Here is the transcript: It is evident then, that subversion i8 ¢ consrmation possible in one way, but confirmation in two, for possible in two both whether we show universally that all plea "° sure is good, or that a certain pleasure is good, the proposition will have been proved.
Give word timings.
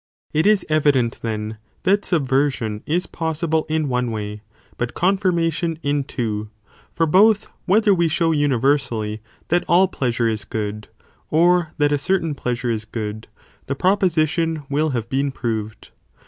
It 0.33 0.47
is 0.47 0.65
evident 0.67 1.19
then, 1.21 1.59
that 1.83 2.05
subversion 2.05 2.79
i8 2.87 3.07
¢ 3.07 3.11
consrmation 3.11 3.11
possible 3.11 3.65
in 3.69 3.87
one 3.87 4.09
way, 4.09 4.41
but 4.77 4.95
confirmation 4.95 5.77
in 5.83 6.05
two, 6.05 6.49
for 6.91 7.05
possible 7.05 7.29
in 7.29 7.35
two 7.35 7.45
both 7.45 7.49
whether 7.67 7.93
we 7.93 8.07
show 8.07 8.31
universally 8.31 9.21
that 9.49 9.63
all 9.67 9.87
plea 9.87 10.09
"° 10.09 10.13
sure 10.15 10.27
is 10.27 10.43
good, 10.43 10.87
or 11.29 11.73
that 11.77 11.91
a 11.91 11.99
certain 11.99 12.33
pleasure 12.33 12.71
is 12.71 12.83
good, 12.83 13.27
the 13.67 13.75
proposition 13.75 14.63
will 14.71 14.89
have 14.89 15.07
been 15.07 15.31
proved. 15.31 15.91